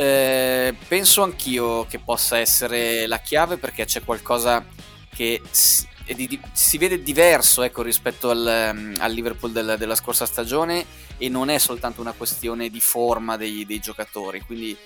Eh, 0.00 0.76
penso 0.86 1.24
anch'io 1.24 1.84
che 1.86 1.98
possa 1.98 2.38
essere 2.38 3.08
la 3.08 3.18
chiave 3.18 3.56
perché 3.56 3.84
c'è 3.84 4.04
qualcosa 4.04 4.64
che 5.12 5.42
si, 5.50 5.88
di, 6.14 6.40
si 6.52 6.78
vede 6.78 7.02
diverso 7.02 7.62
ecco, 7.62 7.82
rispetto 7.82 8.30
al, 8.30 8.94
al 8.96 9.12
Liverpool 9.12 9.50
del, 9.50 9.74
della 9.76 9.96
scorsa 9.96 10.24
stagione 10.24 10.86
e 11.16 11.28
non 11.28 11.50
è 11.50 11.58
soltanto 11.58 12.00
una 12.00 12.12
questione 12.12 12.68
di 12.68 12.78
forma 12.80 13.36
dei, 13.36 13.66
dei 13.66 13.80
giocatori. 13.80 14.40
Quindi 14.42 14.76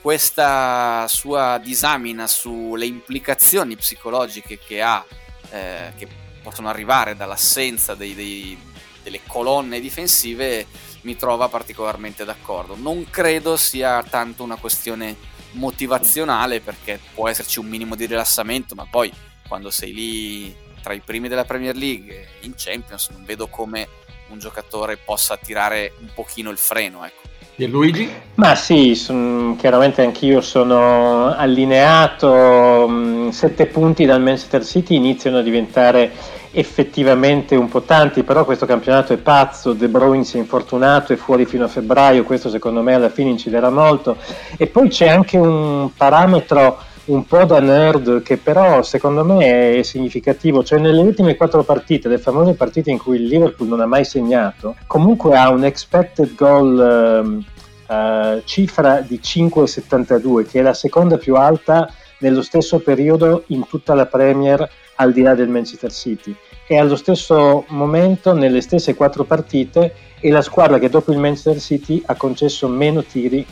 questa 0.00 1.06
sua 1.06 1.60
disamina 1.62 2.26
sulle 2.26 2.86
implicazioni 2.86 3.76
psicologiche 3.76 4.58
che 4.58 4.80
ha, 4.80 5.04
eh, 5.50 5.92
che 5.98 6.08
possono 6.42 6.70
arrivare 6.70 7.14
dall'assenza 7.14 7.94
dei, 7.94 8.14
dei, 8.14 8.58
delle 9.02 9.20
colonne 9.26 9.80
difensive, 9.80 10.66
mi 11.02 11.16
trova 11.16 11.48
particolarmente 11.48 12.24
d'accordo. 12.24 12.76
Non 12.76 13.06
credo 13.10 13.56
sia 13.56 14.02
tanto 14.02 14.42
una 14.42 14.56
questione 14.56 15.16
motivazionale 15.52 16.60
perché 16.60 16.98
può 17.14 17.28
esserci 17.28 17.58
un 17.58 17.66
minimo 17.66 17.94
di 17.94 18.06
rilassamento, 18.06 18.74
ma 18.74 18.86
poi 18.90 19.12
quando 19.46 19.70
sei 19.70 19.92
lì 19.92 20.56
tra 20.82 20.92
i 20.94 21.00
primi 21.00 21.28
della 21.28 21.44
Premier 21.44 21.76
League 21.76 22.28
in 22.40 22.54
Champions 22.56 23.10
non 23.10 23.24
vedo 23.24 23.46
come 23.46 23.88
un 24.28 24.38
giocatore 24.38 24.96
possa 24.96 25.36
tirare 25.36 25.92
un 26.00 26.08
pochino 26.14 26.50
il 26.50 26.58
freno, 26.58 27.04
ecco. 27.04 27.30
Luigi? 27.66 28.10
Ma 28.36 28.54
sì, 28.56 28.94
son, 28.96 29.56
chiaramente 29.58 30.02
anch'io 30.02 30.40
sono 30.40 31.32
allineato, 31.34 32.88
mh, 32.88 33.30
sette 33.30 33.66
punti 33.66 34.04
dal 34.04 34.22
Manchester 34.22 34.64
City 34.64 34.96
iniziano 34.96 35.38
a 35.38 35.42
diventare 35.42 36.10
effettivamente 36.52 37.56
un 37.56 37.68
po' 37.68 37.82
tanti, 37.82 38.22
però 38.22 38.44
questo 38.44 38.66
campionato 38.66 39.12
è 39.12 39.16
pazzo, 39.16 39.72
De 39.72 39.88
Bruyne 39.88 40.24
si 40.24 40.36
è 40.36 40.40
infortunato, 40.40 41.12
è 41.12 41.16
fuori 41.16 41.46
fino 41.46 41.64
a 41.64 41.68
febbraio, 41.68 42.24
questo 42.24 42.50
secondo 42.50 42.82
me 42.82 42.94
alla 42.94 43.08
fine 43.08 43.30
inciderà 43.30 43.70
molto. 43.70 44.16
E 44.56 44.66
poi 44.66 44.88
c'è 44.88 45.08
anche 45.08 45.38
un 45.38 45.90
parametro 45.96 46.90
un 47.04 47.26
po' 47.26 47.44
da 47.44 47.58
nerd 47.58 48.22
che 48.22 48.36
però 48.36 48.82
secondo 48.82 49.24
me 49.24 49.78
è 49.78 49.82
significativo, 49.82 50.62
cioè 50.62 50.78
nelle 50.78 51.00
ultime 51.00 51.36
quattro 51.36 51.64
partite, 51.64 52.08
le 52.08 52.18
famose 52.18 52.52
partite 52.52 52.90
in 52.90 52.98
cui 52.98 53.16
il 53.16 53.26
Liverpool 53.26 53.68
non 53.68 53.80
ha 53.80 53.86
mai 53.86 54.04
segnato, 54.04 54.76
comunque 54.86 55.36
ha 55.36 55.48
un 55.48 55.64
expected 55.64 56.34
goal 56.36 57.44
uh, 57.88 57.92
uh, 57.92 58.42
cifra 58.44 59.00
di 59.00 59.18
5,72 59.22 60.46
che 60.46 60.60
è 60.60 60.62
la 60.62 60.74
seconda 60.74 61.16
più 61.16 61.34
alta 61.34 61.92
nello 62.22 62.42
stesso 62.42 62.78
periodo 62.78 63.44
in 63.48 63.66
tutta 63.68 63.94
la 63.94 64.06
Premier 64.06 64.68
al 64.96 65.12
di 65.12 65.22
là 65.22 65.34
del 65.34 65.48
Manchester 65.48 65.92
City 65.92 66.34
e 66.66 66.78
allo 66.78 66.96
stesso 66.96 67.64
momento 67.68 68.32
nelle 68.32 68.60
stesse 68.60 68.94
quattro 68.94 69.24
partite 69.24 69.94
è 70.20 70.30
la 70.30 70.42
squadra 70.42 70.78
che 70.78 70.88
dopo 70.88 71.12
il 71.12 71.18
Manchester 71.18 71.60
City 71.60 72.02
ha 72.06 72.14
concesso 72.14 72.68
meno 72.68 73.02
tiri 73.02 73.44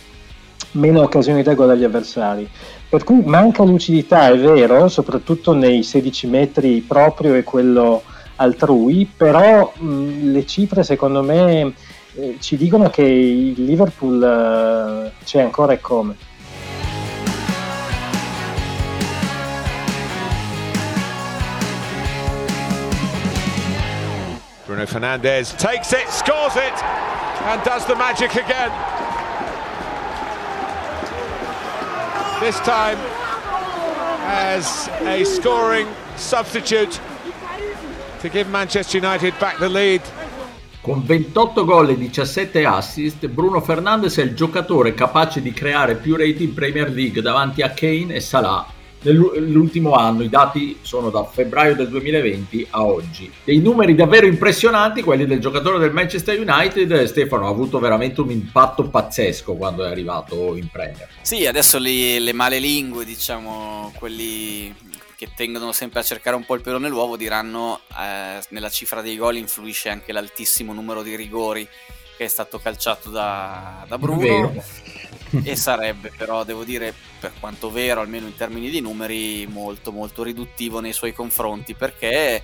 meno 0.73 1.03
occasioni 1.03 1.43
da 1.43 1.55
gol 1.55 1.71
agli 1.71 1.85
avversari. 1.85 2.49
Per 2.89 3.03
cui 3.03 3.23
manca 3.25 3.65
lucidità, 3.65 4.29
è 4.29 4.39
vero, 4.39 4.89
soprattutto 4.89 5.53
nei 5.53 5.83
16 5.83 6.27
metri 6.29 6.81
proprio 6.81 7.35
e 7.35 7.43
quello 7.43 8.03
altrui, 8.37 9.11
però 9.17 9.73
mh, 9.77 10.31
le 10.31 10.47
cifre 10.47 10.83
secondo 10.83 11.23
me 11.23 11.73
eh, 12.15 12.37
ci 12.41 12.57
dicono 12.57 12.89
che 12.89 13.03
il 13.03 13.65
Liverpool 13.65 14.23
eh, 14.23 15.25
c'è 15.25 15.41
ancora 15.41 15.73
e 15.73 15.81
come. 15.81 16.17
Bruno 24.81 24.93
Fernandez 24.93 25.53
takes 25.59 25.93
it, 25.93 26.09
scores 26.09 26.57
it, 26.57 26.73
and 27.45 27.63
does 27.65 27.85
the 27.85 27.95
magic 27.97 28.35
again. 28.35 28.71
this 32.41 32.59
time 32.61 32.97
as 34.25 34.89
a 35.03 35.23
scoring 35.25 35.87
substitute 36.17 36.99
to 38.21 38.31
give 38.31 38.49
Manchester 38.49 38.97
United 38.97 39.35
back 39.39 39.59
the 39.59 39.69
lead. 39.69 40.01
Con 40.81 41.05
28 41.05 41.65
gol 41.67 41.91
e 41.91 41.99
17 41.99 42.65
assist, 42.65 43.27
Bruno 43.27 43.61
Fernandes 43.61 44.17
è 44.17 44.23
il 44.23 44.35
giocatore 44.35 44.95
capace 44.95 45.43
di 45.43 45.53
creare 45.53 45.97
più 45.97 46.17
reti 46.17 46.45
in 46.45 46.55
Premier 46.55 46.89
League 46.89 47.21
davanti 47.21 47.61
a 47.61 47.69
Kane 47.69 48.15
e 48.15 48.21
Salah 48.21 48.80
nell'ultimo 49.03 49.95
anno, 49.95 50.23
i 50.23 50.29
dati 50.29 50.79
sono 50.83 51.11
da 51.11 51.25
febbraio 51.25 51.75
del 51.75 51.89
2020 51.89 52.67
a 52.71 52.85
oggi. 52.85 53.31
Dei 53.45 53.59
numeri 53.61 53.95
davvero 53.95 54.27
impressionanti, 54.27 55.03
quelli 55.03 55.27
del 55.27 55.41
giocatore 55.41 55.79
del 55.79 55.93
Manchester 55.93 56.39
United, 56.39 57.05
Stefano 57.05 57.47
ha 57.47 57.51
avuto 57.51 57.79
veramente 57.79 58.21
un 58.21 58.31
impatto 58.31 58.89
pazzesco 58.89 59.55
quando 59.55 59.85
è 59.85 59.91
arrivato 59.91 60.57
in 60.57 60.69
Premier. 60.69 61.09
Sì, 61.23 61.47
adesso 61.47 61.79
le 61.79 62.33
male 62.33 62.59
lingue, 62.59 63.05
diciamo, 63.05 63.93
quelli 63.97 64.75
che 65.17 65.29
tendono 65.37 65.73
sempre 65.73 66.01
a 66.01 66.03
cercare 66.03 66.35
un 66.35 66.47
po' 66.47 66.55
il 66.55 66.63
pelo 66.63 66.79
nell'uovo, 66.79 67.17
diranno 67.17 67.81
eh, 67.91 68.41
nella 68.49 68.71
cifra 68.71 69.03
dei 69.03 69.19
gol 69.19 69.37
influisce 69.37 69.91
anche 69.91 70.13
l'altissimo 70.13 70.73
numero 70.73 71.03
di 71.03 71.15
rigori 71.15 71.69
che 72.17 72.25
è 72.25 72.29
stato 72.29 72.59
calciato 72.59 73.11
da, 73.11 73.85
da 73.87 73.99
Bruno 73.99 74.53
e 75.45 75.57
sarebbe 75.57 76.13
però 76.17 76.45
devo 76.45 76.65
dire 76.65 76.95
per 77.19 77.33
quanto 77.39 77.71
vero 77.71 78.01
almeno 78.01 78.27
in 78.27 78.35
termini 78.35 78.71
di 78.71 78.81
numeri 78.81 79.47
molto 79.47 79.93
molto 79.93 80.23
riduttivo 80.23 80.81
nei 80.81 80.93
suoi 80.93 81.13
confronti 81.13 81.75
perché 81.75 82.43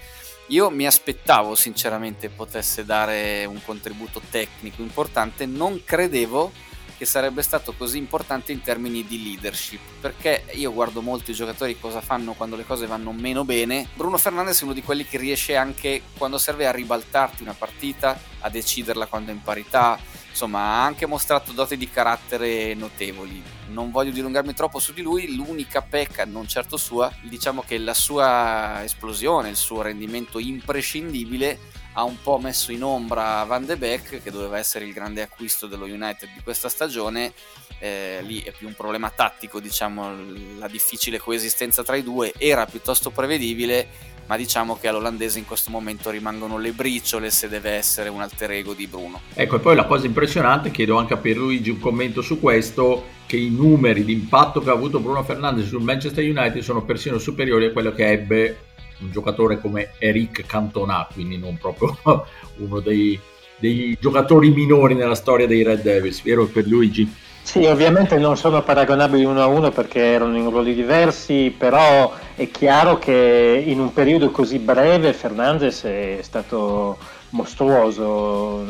io 0.49 0.71
mi 0.71 0.87
aspettavo 0.87 1.55
sinceramente 1.55 2.29
potesse 2.29 2.85
dare 2.85 3.45
un 3.47 3.61
contributo 3.65 4.21
tecnico 4.31 4.81
importante. 4.83 5.45
Non 5.45 5.83
credevo 5.85 6.53
che 6.97 7.05
sarebbe 7.05 7.43
stato 7.43 7.73
così 7.73 7.99
importante 7.99 8.53
in 8.53 8.63
termini 8.63 9.07
di 9.07 9.23
leadership, 9.23 9.81
perché 10.01 10.45
io 10.53 10.73
guardo 10.73 11.03
molto 11.03 11.31
i 11.31 11.35
giocatori 11.35 11.79
cosa 11.79 12.01
fanno 12.01 12.33
quando 12.33 12.57
le 12.57 12.65
cose 12.65 12.87
vanno 12.87 13.13
meno 13.13 13.45
bene. 13.45 13.89
Bruno 13.95 14.19
Fernandes 14.19 14.61
è 14.61 14.65
uno 14.65 14.73
di 14.73 14.83
quelli 14.83 15.05
che 15.05 15.19
riesce 15.19 15.57
anche 15.57 16.03
quando 16.17 16.39
serve 16.39 16.67
a 16.67 16.73
ribaltarti 16.73 17.43
una 17.43 17.55
partita, 17.55 18.19
a 18.41 18.49
deciderla 18.49 19.07
quando 19.07 19.31
è 19.31 19.35
in 19.35 19.43
parità, 19.43 19.99
insomma 20.31 20.61
ha 20.61 20.85
anche 20.85 21.07
mostrato 21.07 21.53
doti 21.53 21.77
di 21.77 21.91
carattere 21.91 22.75
notevoli. 22.75 23.43
Non 23.69 23.91
voglio 23.91 24.13
dilungarmi 24.13 24.55
troppo 24.55 24.79
su 24.79 24.93
di 24.93 25.03
lui, 25.03 25.35
l'unica 25.35 25.83
pecca, 25.83 26.25
non 26.25 26.47
certo 26.47 26.77
sua, 26.77 27.13
diciamo 27.23 27.63
che 27.67 27.79
la 27.79 27.95
sua 27.95 28.83
esplosione, 28.85 29.49
il 29.49 29.57
suo 29.57 29.83
rendimento 29.83 30.39
imprescindibile 30.39 31.59
ha 31.99 32.05
un 32.05 32.17
po' 32.23 32.39
messo 32.39 32.73
in 32.73 32.83
ombra 32.83 33.43
Van 33.45 33.65
de 33.65 33.77
Beek, 33.77 34.23
che 34.23 34.31
doveva 34.31 34.59
essere 34.59 34.85
il 34.85 34.93
grande 34.93 35.23
acquisto 35.23 35.67
dello 35.67 35.87
United 35.87 36.29
di 36.35 36.43
questa 36.43 36.69
stagione. 36.69 37.33
Eh, 37.79 38.19
lì 38.23 38.43
è 38.43 38.53
più 38.53 38.67
un 38.67 38.75
problema 38.75 39.11
tattico, 39.11 39.61
diciamo, 39.61 40.15
la 40.59 40.69
difficile 40.69 41.19
coesistenza 41.19 41.83
tra 41.83 41.97
i 41.97 42.03
due 42.03 42.33
era 42.37 42.67
piuttosto 42.67 43.11
prevedibile, 43.11 43.89
ma 44.27 44.37
diciamo 44.37 44.77
che 44.79 44.89
all'olandese 44.89 45.39
in 45.39 45.47
questo 45.47 45.71
momento 45.71 46.11
rimangono 46.11 46.59
le 46.59 46.73
briciole 46.73 47.31
se 47.31 47.49
deve 47.49 47.71
essere 47.71 48.11
un 48.11 48.21
alter 48.21 48.51
ego 48.51 48.75
di 48.75 48.87
Bruno. 48.87 49.23
Ecco, 49.33 49.57
e 49.57 49.61
poi 49.61 49.75
la 49.75 49.85
cosa 49.85 50.05
impressionante, 50.05 50.71
chiedo 50.71 50.99
anche 50.99 51.15
a 51.15 51.19
Pierluigi 51.19 51.71
un 51.71 51.81
commento 51.81 52.21
su 52.21 52.39
questo, 52.39 53.15
che 53.25 53.39
i 53.39 53.49
numeri 53.49 54.05
di 54.05 54.13
impatto 54.13 54.61
che 54.61 54.69
ha 54.69 54.75
avuto 54.75 55.01
Bruno 55.01 55.25
Fernandes 55.25 55.69
sul 55.69 55.83
Manchester 55.83 56.23
United 56.23 56.61
sono 56.61 56.85
persino 56.85 57.19
superiori 57.19 57.65
a 57.65 57.73
quello 57.73 57.93
che 57.93 58.11
ebbe 58.11 58.59
un 59.01 59.11
giocatore 59.11 59.61
come 59.61 59.93
Eric 59.99 60.47
Cantona, 60.47 61.07
quindi 61.13 61.39
non 61.39 61.57
proprio 61.59 61.97
uno 62.59 62.81
dei, 62.81 63.19
dei 63.59 63.97
giocatori 64.01 64.51
minori 64.51 64.95
nella 64.95 65.15
storia 65.15 65.47
dei 65.47 65.63
Red 65.63 65.83
Devils, 65.83 66.23
vero 66.23 66.47
per 66.47 66.67
Luigi? 66.67 67.25
Sì, 67.47 67.65
ovviamente 67.65 68.19
non 68.19 68.37
sono 68.37 68.61
paragonabili 68.61 69.25
uno 69.25 69.41
a 69.41 69.47
uno 69.47 69.71
perché 69.71 70.01
erano 70.01 70.37
in 70.37 70.51
ruoli 70.51 70.75
diversi, 70.75 71.55
però 71.57 72.13
è 72.35 72.51
chiaro 72.51 72.99
che 72.99 73.63
in 73.65 73.79
un 73.79 73.93
periodo 73.93 74.33
così 74.33 74.59
breve 74.59 75.13
Fernandez 75.13 75.85
è 75.85 76.19
stato 76.23 76.99
mostruoso. 77.31 78.65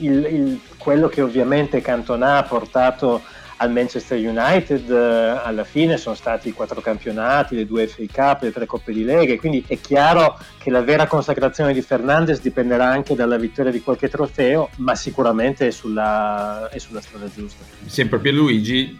Il, 0.00 0.24
il, 0.24 0.60
quello 0.76 1.06
che 1.06 1.22
ovviamente 1.22 1.80
Cantona 1.80 2.38
ha 2.38 2.42
portato 2.42 3.22
al 3.58 3.72
Manchester 3.72 4.18
United 4.18 4.90
eh, 4.90 5.40
alla 5.42 5.64
fine 5.64 5.96
sono 5.96 6.14
stati 6.14 6.48
i 6.48 6.52
quattro 6.52 6.80
campionati, 6.80 7.54
le 7.54 7.66
due 7.66 7.86
FA 7.86 8.02
Cup, 8.12 8.42
le 8.42 8.52
tre 8.52 8.66
Coppe 8.66 8.92
di 8.92 9.04
Lega, 9.04 9.36
quindi 9.36 9.64
è 9.66 9.78
chiaro 9.80 10.38
che 10.58 10.70
la 10.70 10.82
vera 10.82 11.06
consacrazione 11.06 11.72
di 11.72 11.80
Fernandez 11.80 12.40
dipenderà 12.40 12.88
anche 12.88 13.14
dalla 13.14 13.36
vittoria 13.36 13.70
di 13.70 13.80
qualche 13.80 14.08
trofeo, 14.08 14.70
ma 14.76 14.94
sicuramente 14.94 15.68
è 15.68 15.70
sulla, 15.70 16.68
è 16.70 16.78
sulla 16.78 17.00
strada 17.00 17.26
giusta. 17.32 17.64
Sempre 17.86 18.18
Pierluigi, 18.18 18.98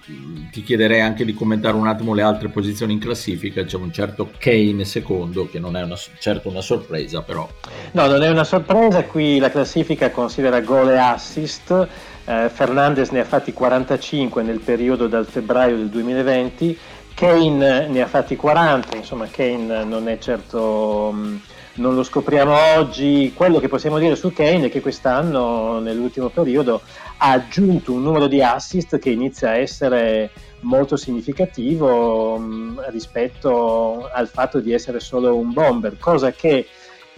ti 0.50 0.62
chiederei 0.62 1.00
anche 1.00 1.24
di 1.24 1.34
commentare 1.34 1.76
un 1.76 1.86
attimo 1.86 2.14
le 2.14 2.22
altre 2.22 2.48
posizioni 2.48 2.94
in 2.94 3.00
classifica, 3.00 3.64
c'è 3.64 3.76
un 3.76 3.92
certo 3.92 4.30
Kane 4.38 4.84
secondo, 4.84 5.48
che 5.48 5.58
non 5.58 5.76
è 5.76 5.82
una, 5.82 5.96
certo 6.18 6.48
una 6.48 6.62
sorpresa 6.62 7.22
però. 7.22 7.48
No, 7.92 8.06
non 8.06 8.22
è 8.22 8.28
una 8.28 8.44
sorpresa, 8.44 9.04
qui 9.04 9.38
la 9.38 9.50
classifica 9.50 10.10
considera 10.10 10.60
gol 10.60 10.90
e 10.90 10.98
assist, 10.98 11.88
eh, 12.26 12.50
Fernandez 12.52 13.10
ne 13.10 13.20
ha 13.20 13.24
fatti 13.24 13.52
45 13.52 14.42
nel 14.42 14.58
periodo 14.58 15.06
dal 15.06 15.26
febbraio 15.26 15.76
del 15.76 15.88
2020, 15.88 16.78
Kane 17.14 17.86
ne 17.86 18.02
ha 18.02 18.06
fatti 18.06 18.36
40, 18.36 18.96
insomma 18.96 19.26
Kane 19.30 19.84
non 19.84 20.08
è 20.08 20.18
certo... 20.18 21.10
Mh, 21.14 21.18
mm, 21.18 21.36
non 21.76 21.94
lo 21.94 22.02
scopriamo 22.02 22.54
oggi, 22.76 23.32
quello 23.34 23.58
che 23.58 23.68
possiamo 23.68 23.98
dire 23.98 24.16
su 24.16 24.32
Kane 24.32 24.66
è 24.66 24.70
che 24.70 24.80
quest'anno, 24.80 25.78
nell'ultimo 25.78 26.28
periodo, 26.28 26.80
ha 27.18 27.32
aggiunto 27.32 27.92
un 27.92 28.02
numero 28.02 28.26
di 28.26 28.42
assist 28.42 28.98
che 28.98 29.10
inizia 29.10 29.50
a 29.50 29.56
essere 29.56 30.30
molto 30.60 30.96
significativo 30.96 32.38
mh, 32.38 32.44
mm, 32.44 32.78
rispetto 32.88 34.08
al 34.10 34.28
fatto 34.28 34.60
di 34.60 34.72
essere 34.72 35.00
solo 35.00 35.36
un 35.36 35.52
bomber, 35.52 35.98
cosa 35.98 36.32
che 36.32 36.66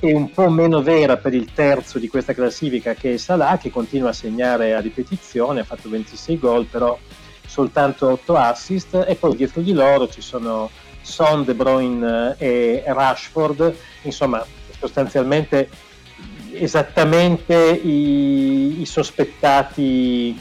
è 0.00 0.12
un 0.12 0.30
po' 0.30 0.48
meno 0.48 0.80
vera 0.80 1.16
per 1.16 1.34
il 1.34 1.52
terzo 1.52 1.98
di 1.98 2.06
questa 2.06 2.32
classifica 2.32 2.94
che 2.94 3.14
è 3.14 3.16
Salah 3.16 3.58
che 3.58 3.70
continua 3.70 4.11
a 4.11 4.12
segnare 4.12 4.74
a 4.74 4.80
ripetizione, 4.80 5.61
ha 5.61 5.64
fatto 5.64 5.88
26 5.88 6.38
gol 6.38 6.66
però 6.66 6.96
soltanto 7.44 8.11
8 8.11 8.37
assist. 8.37 9.04
E 9.08 9.16
poi 9.16 9.34
dietro 9.34 9.61
di 9.61 9.72
loro 9.72 10.08
ci 10.08 10.20
sono 10.20 10.70
Son, 11.02 11.44
De 11.44 11.54
Bruyne 11.54 12.37
e 12.38 12.84
Rashford, 12.87 13.74
insomma 14.02 14.44
sostanzialmente 14.78 15.68
esattamente 16.52 17.54
i, 17.54 18.80
i 18.80 18.87
sospettati 18.87 20.38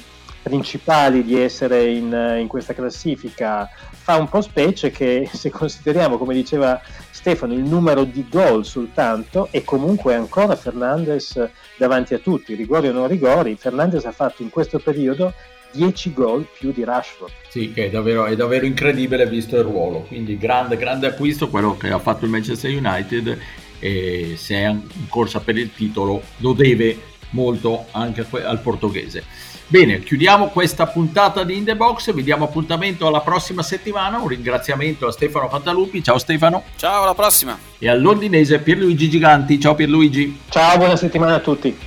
principali 0.47 1.23
di 1.23 1.39
essere 1.39 1.91
in, 1.91 2.38
in, 2.39 2.47
questa 2.47 2.73
classifica 2.73 3.69
fa 3.89 4.15
un 4.15 4.29
po' 4.29 4.41
specie 4.41 4.89
che 4.89 5.29
se 5.33 5.49
consideriamo, 5.49 6.17
come 6.17 6.33
diceva 6.33 6.79
Stefano, 7.12 7.53
il 7.53 7.63
numero 7.63 8.05
di 8.05 8.25
gol 8.29 8.65
soltanto 8.65 9.49
e 9.51 9.63
comunque 9.63 10.15
ancora 10.15 10.55
Fernandez 10.55 11.49
davanti 11.77 12.13
a 12.13 12.19
tutti, 12.19 12.55
rigori 12.55 12.88
o 12.88 12.93
non 12.93 13.07
rigori, 13.07 13.55
Fernandez 13.55 14.05
ha 14.05 14.12
fatto 14.12 14.41
in 14.41 14.49
questo 14.49 14.79
periodo 14.79 15.33
10 15.71 16.13
gol 16.13 16.47
più 16.57 16.71
di 16.71 16.83
Rashford. 16.86 17.31
Sì, 17.49 17.73
che 17.73 17.88
è 17.88 17.89
davvero, 17.89 18.25
è 18.25 18.36
davvero 18.36 18.65
incredibile 18.65 19.27
visto 19.27 19.57
il 19.57 19.63
ruolo, 19.63 20.01
quindi 20.01 20.38
grande, 20.38 20.77
grande 20.77 21.07
acquisto 21.07 21.49
quello 21.49 21.75
che 21.75 21.89
ha 21.89 21.99
fatto 21.99 22.23
il 22.23 22.31
Manchester 22.31 22.71
United 22.71 23.38
e 23.79 24.33
se 24.38 24.55
è 24.55 24.67
in 24.69 25.07
corsa 25.10 25.39
per 25.39 25.57
il 25.57 25.71
titolo 25.73 26.21
lo 26.38 26.53
deve 26.53 26.97
molto 27.31 27.86
anche 27.91 28.25
al 28.43 28.60
portoghese. 28.62 29.23
Bene, 29.69 29.99
chiudiamo 29.99 30.47
questa 30.47 30.88
puntata 30.88 31.43
di 31.43 31.58
In 31.58 31.65
The 31.65 31.75
Box, 31.75 32.13
vi 32.13 32.23
diamo 32.23 32.45
appuntamento 32.45 33.06
alla 33.06 33.19
prossima 33.19 33.62
settimana, 33.62 34.17
un 34.17 34.30
ringraziamento 34.30 35.08
a 35.08 35.12
Stefano 35.12 35.49
Fantalupi, 35.49 36.01
ciao 36.01 36.17
Stefano. 36.17 36.63
Ciao, 36.77 37.03
alla 37.03 37.13
prossima. 37.13 37.60
E 37.77 37.89
al 37.89 38.01
londinese 38.01 38.60
Pierluigi 38.60 39.10
Giganti, 39.10 39.60
ciao 39.60 39.75
Pierluigi. 39.75 40.39
Ciao, 40.47 40.77
buona 40.77 40.95
settimana 40.95 41.36
a 41.36 41.39
tutti. 41.39 41.77